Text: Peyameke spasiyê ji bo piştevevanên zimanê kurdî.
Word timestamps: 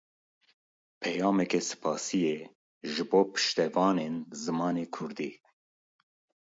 Peyameke 1.01 1.59
spasiyê 1.69 2.37
ji 2.91 3.03
bo 3.09 3.19
piştevevanên 3.31 4.15
zimanê 4.41 4.85
kurdî. 4.95 5.31